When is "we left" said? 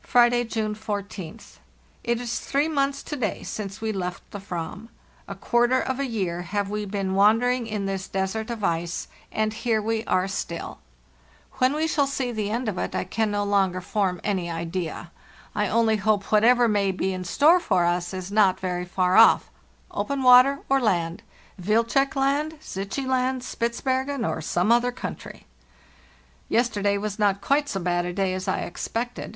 3.80-4.28